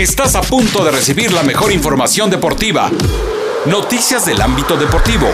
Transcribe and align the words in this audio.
Estás 0.00 0.34
a 0.34 0.40
punto 0.40 0.82
de 0.82 0.92
recibir 0.92 1.30
la 1.30 1.42
mejor 1.42 1.70
información 1.70 2.30
deportiva. 2.30 2.90
Noticias 3.66 4.24
del 4.24 4.40
ámbito 4.40 4.78
deportivo. 4.78 5.28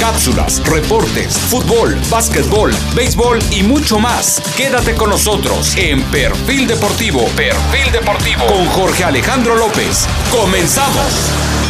Cápsulas, 0.00 0.60
reportes, 0.64 1.38
fútbol, 1.38 1.96
básquetbol, 2.10 2.74
béisbol 2.96 3.38
y 3.52 3.62
mucho 3.62 4.00
más. 4.00 4.42
Quédate 4.56 4.96
con 4.96 5.10
nosotros 5.10 5.76
en 5.76 6.02
Perfil 6.10 6.66
Deportivo. 6.66 7.24
Perfil 7.36 7.92
Deportivo 7.92 8.44
con 8.46 8.66
Jorge 8.66 9.04
Alejandro 9.04 9.54
López. 9.54 10.08
Comenzamos. 10.32 11.67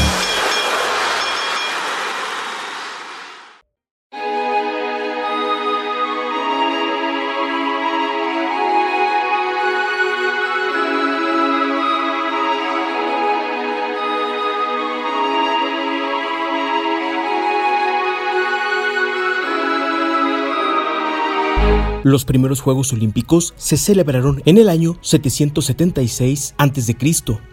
Los 22.05 22.25
primeros 22.25 22.61
Juegos 22.61 22.93
Olímpicos 22.93 23.55
se 23.57 23.77
celebraron 23.77 24.41
en 24.45 24.57
el 24.59 24.69
año 24.69 24.97
776 25.01 26.55
a.C. 26.57 26.97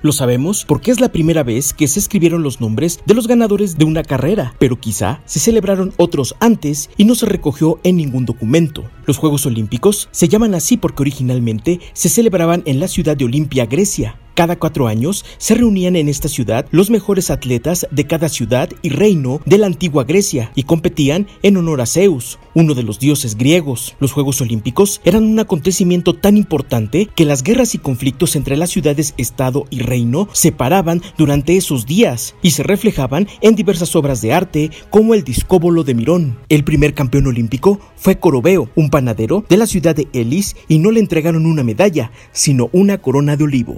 Lo 0.03 0.11
sabemos 0.11 0.65
porque 0.67 0.91
es 0.91 0.99
la 0.99 1.11
primera 1.11 1.41
vez 1.41 1.73
que 1.73 1.87
se 1.87 1.99
escribieron 1.99 2.43
los 2.43 2.61
nombres 2.61 2.99
de 3.07 3.15
los 3.15 3.27
ganadores 3.27 3.77
de 3.77 3.85
una 3.85 4.03
carrera, 4.03 4.53
pero 4.59 4.79
quizá 4.79 5.21
se 5.25 5.39
celebraron 5.39 5.93
otros 5.97 6.35
antes 6.39 6.91
y 6.95 7.05
no 7.05 7.15
se 7.15 7.25
recogió 7.25 7.79
en 7.83 7.97
ningún 7.97 8.25
documento. 8.25 8.83
Los 9.07 9.17
Juegos 9.17 9.47
Olímpicos 9.47 10.09
se 10.11 10.27
llaman 10.27 10.53
así 10.53 10.77
porque 10.77 11.01
originalmente 11.01 11.79
se 11.93 12.09
celebraban 12.09 12.61
en 12.65 12.79
la 12.79 12.87
ciudad 12.87 13.17
de 13.17 13.25
Olimpia, 13.25 13.65
Grecia, 13.65 14.19
cada 14.35 14.59
cuatro 14.59 14.87
años 14.87 15.25
se 15.37 15.55
reunían 15.55 15.95
en 15.95 16.09
esta 16.09 16.29
ciudad 16.29 16.67
los 16.69 16.91
mejores 16.91 17.31
atletas 17.31 17.87
de 17.89 18.05
cada 18.05 18.29
ciudad 18.29 18.69
y 18.81 18.89
reino 18.89 19.41
de 19.45 19.57
la 19.57 19.65
antigua 19.65 20.03
Grecia 20.03 20.51
y 20.53 20.63
competían 20.63 21.27
en 21.41 21.57
honor 21.57 21.81
a 21.81 21.85
Zeus, 21.85 22.37
uno 22.53 22.75
de 22.75 22.83
los 22.83 22.99
dioses 22.99 23.37
griegos. 23.37 23.95
Los 23.99 24.11
Juegos 24.11 24.41
Olímpicos 24.41 25.01
eran 25.03 25.23
un 25.23 25.39
acontecimiento 25.39 26.13
tan 26.13 26.37
importante 26.37 27.07
que 27.15 27.25
las 27.25 27.43
guerras 27.43 27.73
y 27.75 27.79
conflictos 27.79 28.35
entre 28.35 28.57
las 28.57 28.69
ciudades 28.69 29.13
Estado 29.17 29.65
y 29.69 29.79
Reino 29.79 30.27
se 30.33 30.51
paraban 30.51 31.01
durante 31.17 31.55
esos 31.57 31.85
días 31.85 32.35
y 32.41 32.51
se 32.51 32.63
reflejaban 32.63 33.27
en 33.41 33.55
diversas 33.55 33.95
obras 33.95 34.21
de 34.21 34.33
arte 34.33 34.71
como 34.89 35.13
el 35.13 35.23
Discóbolo 35.23 35.83
de 35.83 35.95
Mirón. 35.95 36.37
El 36.49 36.63
primer 36.63 36.93
campeón 36.93 37.27
olímpico 37.27 37.79
fue 37.95 38.19
Corobeo, 38.19 38.69
un 38.75 38.89
panadero 38.89 39.45
de 39.47 39.57
la 39.57 39.65
ciudad 39.65 39.95
de 39.95 40.07
Elis 40.13 40.55
y 40.67 40.79
no 40.79 40.91
le 40.91 40.99
entregaron 40.99 41.45
una 41.45 41.63
medalla, 41.63 42.11
sino 42.31 42.69
una 42.73 42.97
corona 42.97 43.37
de 43.37 43.45
olivo. 43.45 43.77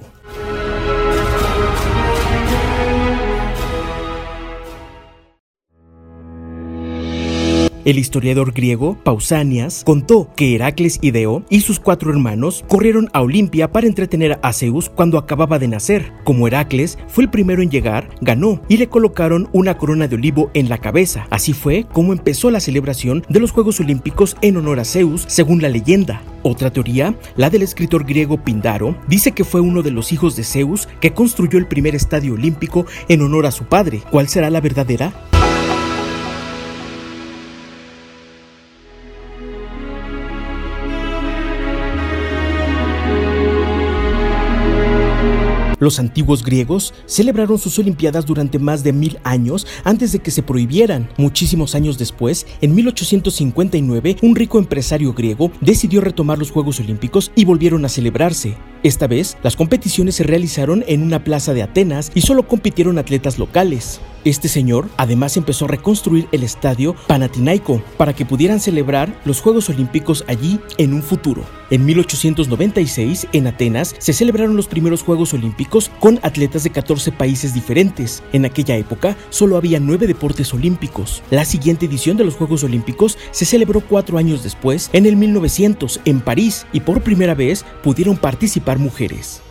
El 7.88 8.00
historiador 8.00 8.52
griego 8.52 8.98
Pausanias 9.02 9.84
contó 9.86 10.30
que 10.36 10.54
Heracles 10.54 11.00
Ideo 11.02 11.46
y 11.50 11.62
sus 11.62 11.80
cuatro 11.80 12.12
hermanos 12.12 12.66
corrieron 12.68 13.08
a 13.14 13.22
Olimpia 13.22 13.72
para 13.72 13.88
entretener 13.88 14.40
a 14.42 14.52
Zeus 14.52 14.90
cuando 14.90 15.18
acababa 15.18 15.58
de 15.58 15.70
nacer. 15.70 16.12
Como 16.26 16.48
Heracles 16.48 16.98
fue 17.08 17.24
el 17.24 17.30
primero 17.30 17.62
en 17.62 17.72
llegar, 17.72 18.10
ganó 18.20 18.62
y 18.68 18.76
le 18.76 18.90
colocaron 18.90 19.48
una 19.54 19.78
corona 19.78 20.10
de 20.10 20.18
olivo 20.18 20.52
en 20.54 20.68
la 20.68 20.80
cabeza. 20.80 21.28
Así 21.30 21.54
fue 21.54 21.86
como 21.94 22.12
empezó 22.12 22.52
la 22.52 22.60
celebración 22.60 23.24
de 23.30 23.40
los 23.40 23.54
Juegos 23.54 23.80
Olímpicos 23.80 24.36
en 24.42 24.58
honor 24.58 24.82
a 24.82 24.84
Zeus, 24.84 25.24
según 25.30 25.62
la 25.62 25.70
leyenda. 25.70 26.22
Otra 26.44 26.72
teoría, 26.72 27.16
la 27.36 27.50
del 27.50 27.62
escritor 27.62 28.06
griego 28.06 28.44
Pindaro, 28.44 28.98
dice 29.08 29.32
que 29.32 29.44
fue 29.44 29.62
uno 29.62 29.82
de 29.82 29.92
los 29.92 30.12
hijos 30.12 30.36
de 30.36 30.44
Zeus 30.44 30.90
que 31.00 31.14
construyó 31.14 31.58
el 31.58 31.68
primer 31.68 31.96
estadio 31.96 32.34
olímpico 32.34 32.86
en 33.08 33.22
honor 33.22 33.46
a 33.46 33.52
su 33.52 33.64
padre. 33.64 34.02
¿Cuál 34.12 34.28
será 34.28 34.50
la 34.50 34.62
verdadera? 34.62 35.14
Los 45.80 46.00
antiguos 46.00 46.44
griegos 46.44 46.94
celebraron 47.06 47.60
sus 47.60 47.78
Olimpiadas 47.80 48.26
durante 48.26 48.60
más 48.60 48.84
de 48.84 48.94
mil 48.94 49.20
años 49.24 49.68
antes 49.84 50.12
de 50.12 50.20
que 50.20 50.32
se 50.32 50.44
prohibieran. 50.44 51.10
Muchísimos 51.18 51.76
años 51.76 51.98
después, 51.98 52.46
en 52.62 52.74
1859, 52.76 54.18
un 54.22 54.36
rico 54.36 54.60
empresario 54.60 55.14
griego 55.14 55.52
decidió 55.62 56.02
retomar 56.02 56.40
los 56.40 56.52
Juegos 56.52 56.80
Olímpicos 56.80 57.32
y 57.36 57.46
volvieron 57.46 57.86
a 57.86 57.90
celebrarse. 57.90 58.58
Esta 58.84 59.08
vez, 59.08 59.38
las 59.44 59.56
competiciones 59.56 60.16
se 60.16 60.24
realizaron 60.24 60.84
en 60.88 61.04
una 61.04 61.24
plaza 61.24 61.54
de 61.54 61.64
Atenas 61.64 62.12
y 62.16 62.22
solo 62.22 62.48
compitieron 62.48 62.98
atletas 62.98 63.38
locales. 63.38 64.00
Este 64.26 64.48
señor 64.48 64.90
además 64.98 65.38
empezó 65.38 65.66
a 65.66 65.70
reconstruir 65.70 66.28
el 66.32 66.44
estadio 66.44 66.96
Panathinaiko 67.08 67.82
para 67.98 68.14
que 68.14 68.26
pudieran 68.26 68.60
celebrar 68.60 69.20
los 69.26 69.42
Juegos 69.42 69.70
Olímpicos 69.70 70.26
allí 70.28 70.60
en 70.78 70.94
un 70.94 71.04
futuro. 71.04 71.44
En 71.70 71.86
1896, 71.86 73.28
en 73.34 73.48
Atenas, 73.48 73.96
se 73.98 74.14
celebraron 74.14 74.56
los 74.56 74.68
primeros 74.68 75.04
Juegos 75.04 75.34
Olímpicos 75.34 75.92
con 76.00 76.20
atletas 76.24 76.64
de 76.64 76.70
14 76.70 77.12
países 77.12 77.54
diferentes. 77.54 78.24
En 78.32 78.46
aquella 78.46 78.78
época, 78.78 79.18
solo 79.30 79.58
había 79.58 79.80
nueve 79.80 80.08
deportes 80.08 80.54
olímpicos. 80.54 81.22
La 81.30 81.46
siguiente 81.46 81.86
edición 81.86 82.16
de 82.18 82.24
los 82.24 82.36
Juegos 82.36 82.64
Olímpicos 82.64 83.18
se 83.32 83.46
celebró 83.46 83.82
cuatro 83.82 84.18
años 84.18 84.44
después, 84.44 84.90
en 84.94 85.06
el 85.06 85.18
1900, 85.18 86.02
en 86.06 86.22
París, 86.22 86.66
y 86.72 86.80
por 86.80 87.02
primera 87.02 87.36
vez 87.36 87.66
pudieron 87.84 88.18
participar 88.18 88.80
mujeres. 88.80 89.42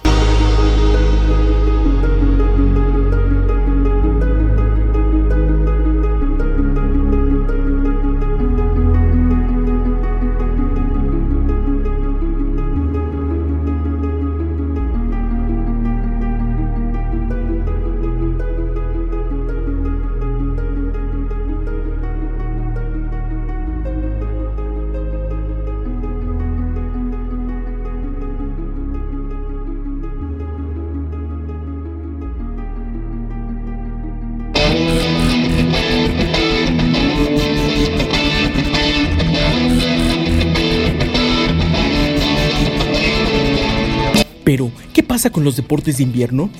Pasa 45.16 45.30
con 45.30 45.44
los 45.44 45.56
deportes 45.56 45.96
de 45.96 46.02
invierno? 46.02 46.50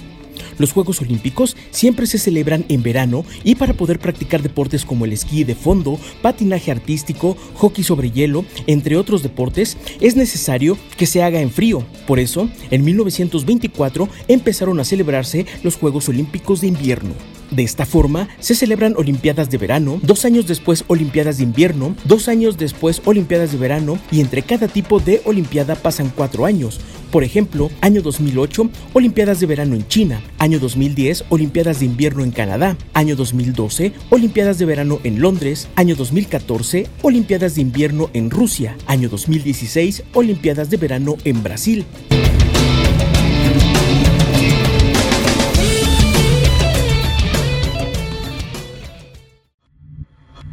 Los 0.56 0.72
Juegos 0.72 1.02
Olímpicos 1.02 1.58
siempre 1.72 2.06
se 2.06 2.16
celebran 2.16 2.64
en 2.70 2.82
verano 2.82 3.26
y 3.44 3.54
para 3.56 3.74
poder 3.74 3.98
practicar 3.98 4.40
deportes 4.40 4.86
como 4.86 5.04
el 5.04 5.12
esquí 5.12 5.44
de 5.44 5.54
fondo, 5.54 6.00
patinaje 6.22 6.70
artístico, 6.70 7.36
hockey 7.56 7.84
sobre 7.84 8.10
hielo, 8.10 8.46
entre 8.66 8.96
otros 8.96 9.22
deportes, 9.22 9.76
es 10.00 10.16
necesario 10.16 10.78
que 10.96 11.04
se 11.04 11.22
haga 11.22 11.42
en 11.42 11.50
frío. 11.50 11.84
Por 12.06 12.18
eso, 12.18 12.48
en 12.70 12.82
1924 12.82 14.08
empezaron 14.26 14.80
a 14.80 14.84
celebrarse 14.84 15.44
los 15.62 15.76
Juegos 15.76 16.08
Olímpicos 16.08 16.62
de 16.62 16.68
invierno. 16.68 17.12
De 17.50 17.62
esta 17.62 17.86
forma, 17.86 18.28
se 18.40 18.54
celebran 18.54 18.94
Olimpiadas 18.96 19.50
de 19.50 19.58
verano, 19.58 20.00
dos 20.02 20.24
años 20.24 20.46
después 20.46 20.84
Olimpiadas 20.88 21.38
de 21.38 21.44
invierno, 21.44 21.94
dos 22.04 22.28
años 22.28 22.58
después 22.58 23.00
Olimpiadas 23.04 23.52
de 23.52 23.58
verano 23.58 23.98
y 24.10 24.20
entre 24.20 24.42
cada 24.42 24.68
tipo 24.68 24.98
de 24.98 25.22
Olimpiada 25.24 25.76
pasan 25.76 26.12
cuatro 26.14 26.44
años. 26.44 26.80
Por 27.10 27.22
ejemplo, 27.22 27.70
año 27.80 28.02
2008, 28.02 28.68
Olimpiadas 28.92 29.40
de 29.40 29.46
verano 29.46 29.76
en 29.76 29.86
China, 29.86 30.20
año 30.38 30.58
2010, 30.58 31.26
Olimpiadas 31.28 31.80
de 31.80 31.86
invierno 31.86 32.24
en 32.24 32.32
Canadá, 32.32 32.76
año 32.94 33.14
2012, 33.14 33.92
Olimpiadas 34.10 34.58
de 34.58 34.64
verano 34.64 34.98
en 35.04 35.20
Londres, 35.20 35.68
año 35.76 35.94
2014, 35.94 36.88
Olimpiadas 37.02 37.54
de 37.54 37.62
invierno 37.62 38.10
en 38.12 38.30
Rusia, 38.30 38.76
año 38.86 39.08
2016, 39.08 40.02
Olimpiadas 40.14 40.68
de 40.68 40.76
verano 40.76 41.16
en 41.24 41.42
Brasil. 41.42 41.86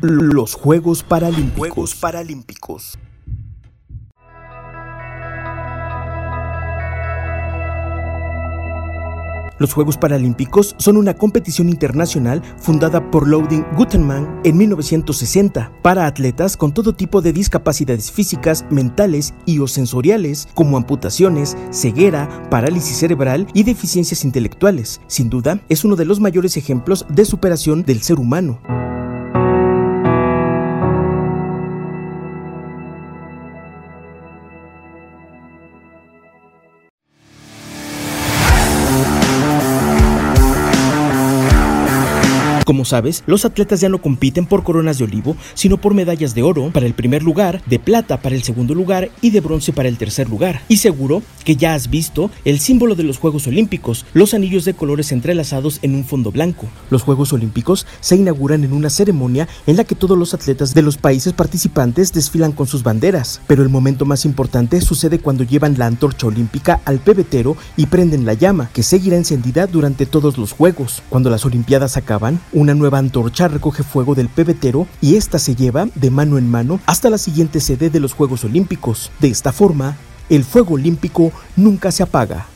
Los 0.05 0.55
Juegos 0.55 1.01
Paralímpicos. 1.01 1.95
Paralímpicos. 1.95 2.99
Los 9.59 9.71
Juegos 9.71 9.95
Paralímpicos 9.95 10.75
son 10.77 10.97
una 10.97 11.13
competición 11.13 11.69
internacional 11.69 12.41
fundada 12.57 13.11
por 13.11 13.29
Loading 13.29 13.63
Gutenman 13.77 14.41
en 14.43 14.57
1960 14.57 15.71
para 15.81 16.05
atletas 16.05 16.57
con 16.57 16.73
todo 16.73 16.93
tipo 16.93 17.21
de 17.21 17.31
discapacidades 17.31 18.11
físicas, 18.11 18.65
mentales 18.69 19.33
y 19.45 19.59
o 19.59 19.67
sensoriales, 19.67 20.49
como 20.53 20.75
amputaciones, 20.75 21.55
ceguera, 21.71 22.49
parálisis 22.49 22.97
cerebral 22.97 23.47
y 23.53 23.63
deficiencias 23.63 24.25
intelectuales. 24.25 24.99
Sin 25.07 25.29
duda, 25.29 25.61
es 25.69 25.85
uno 25.85 25.95
de 25.95 26.03
los 26.03 26.19
mayores 26.19 26.57
ejemplos 26.57 27.05
de 27.07 27.23
superación 27.23 27.83
del 27.83 28.01
ser 28.01 28.19
humano. 28.19 28.59
Como 42.65 42.85
sabes, 42.85 43.23
los 43.25 43.43
atletas 43.43 43.81
ya 43.81 43.89
no 43.89 44.01
compiten 44.01 44.45
por 44.45 44.63
coronas 44.63 44.97
de 44.97 45.03
olivo, 45.03 45.35
sino 45.53 45.77
por 45.77 45.93
medallas 45.93 46.33
de 46.33 46.43
oro 46.43 46.71
para 46.71 46.85
el 46.85 46.93
primer 46.93 47.21
lugar, 47.21 47.61
de 47.65 47.77
plata 47.77 48.21
para 48.21 48.35
el 48.35 48.43
segundo 48.43 48.73
lugar 48.73 49.09
y 49.21 49.31
de 49.31 49.41
bronce 49.41 49.73
para 49.73 49.89
el 49.89 49.97
tercer 49.97 50.29
lugar. 50.29 50.61
Y 50.69 50.77
seguro 50.77 51.21
que 51.43 51.57
ya 51.57 51.73
has 51.73 51.89
visto 51.89 52.31
el 52.45 52.59
símbolo 52.59 52.95
de 52.95 53.03
los 53.03 53.17
Juegos 53.17 53.47
Olímpicos, 53.47 54.05
los 54.13 54.33
anillos 54.33 54.63
de 54.63 54.73
colores 54.73 55.11
entrelazados 55.11 55.79
en 55.81 55.93
un 55.93 56.05
fondo 56.05 56.31
blanco. 56.31 56.67
Los 56.89 57.03
Juegos 57.03 57.33
Olímpicos 57.33 57.85
se 57.99 58.15
inauguran 58.15 58.63
en 58.63 58.71
una 58.71 58.89
ceremonia 58.89 59.47
en 59.67 59.75
la 59.75 59.83
que 59.83 59.95
todos 59.95 60.17
los 60.17 60.33
atletas 60.33 60.73
de 60.73 60.81
los 60.83 60.97
países 60.97 61.33
participantes 61.33 62.13
desfilan 62.13 62.53
con 62.53 62.67
sus 62.67 62.83
banderas, 62.83 63.41
pero 63.45 63.63
el 63.63 63.69
momento 63.69 64.05
más 64.05 64.23
importante 64.23 64.79
sucede 64.79 65.19
cuando 65.19 65.43
llevan 65.43 65.77
la 65.77 65.87
antorcha 65.87 66.27
olímpica 66.27 66.79
al 66.85 66.99
pebetero 66.99 67.57
y 67.75 67.87
prenden 67.87 68.25
la 68.25 68.35
llama, 68.35 68.69
que 68.73 68.83
seguirá 68.83 69.17
encendida 69.17 69.67
durante 69.67 70.05
todos 70.05 70.37
los 70.37 70.53
Juegos. 70.53 71.03
Cuando 71.09 71.29
las 71.29 71.45
Olimpiadas 71.45 71.97
acaban, 71.97 72.39
una 72.53 72.73
nueva 72.73 72.99
antorcha 72.99 73.47
recoge 73.47 73.83
fuego 73.83 74.15
del 74.15 74.29
pebetero 74.29 74.87
y 75.01 75.15
esta 75.15 75.39
se 75.39 75.55
lleva 75.55 75.87
de 75.95 76.11
mano 76.11 76.37
en 76.37 76.49
mano 76.49 76.79
hasta 76.85 77.09
la 77.09 77.17
siguiente 77.17 77.59
sede 77.59 77.89
de 77.89 77.99
los 77.99 78.13
Juegos 78.13 78.43
Olímpicos. 78.43 79.11
De 79.19 79.27
esta 79.29 79.51
forma, 79.51 79.97
el 80.29 80.43
fuego 80.43 80.75
olímpico 80.75 81.31
nunca 81.55 81.91
se 81.91 82.03
apaga. 82.03 82.47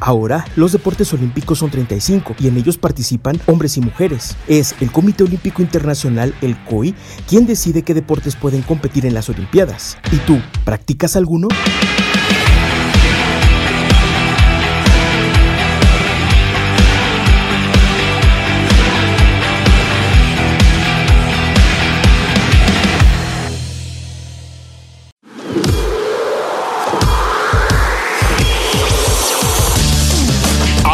Ahora, 0.00 0.46
los 0.56 0.72
deportes 0.72 1.12
olímpicos 1.12 1.58
son 1.58 1.70
35 1.70 2.36
y 2.38 2.48
en 2.48 2.56
ellos 2.56 2.78
participan 2.78 3.38
hombres 3.44 3.76
y 3.76 3.82
mujeres. 3.82 4.38
Es 4.46 4.74
el 4.80 4.90
Comité 4.90 5.24
Olímpico 5.24 5.60
Internacional, 5.60 6.34
el 6.40 6.56
COI, 6.64 6.94
quien 7.28 7.46
decide 7.46 7.82
qué 7.82 7.92
deportes 7.92 8.34
pueden 8.34 8.62
competir 8.62 9.04
en 9.04 9.12
las 9.12 9.28
Olimpiadas. 9.28 9.98
¿Y 10.10 10.16
tú, 10.18 10.40
practicas 10.64 11.14
alguno? 11.14 11.48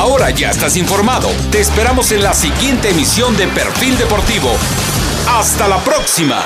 Ahora 0.04 0.28
ya 0.28 0.50
estás 0.50 0.76
informado. 0.76 1.30
Te 1.50 1.60
esperamos 1.60 2.12
en 2.12 2.22
la 2.22 2.34
siguiente 2.34 2.90
emisión 2.90 3.34
de 3.38 3.48
Perfil 3.48 3.96
Deportivo. 3.96 4.50
Hasta 5.26 5.66
la 5.66 5.78
próxima. 5.82 6.44